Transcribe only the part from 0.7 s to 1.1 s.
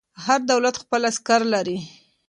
خپل